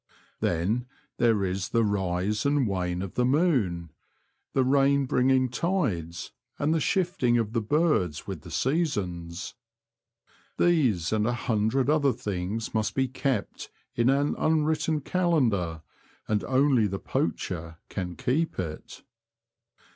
[0.39, 3.91] Then there is the rise and wane of the moon,
[4.53, 9.53] the rain bringing tides, and the shifting of the birds with the seasons.
[10.57, 15.83] These and a hundred other things must be kept in an unwritten calendar,
[16.27, 19.03] and only the poacher can keep it.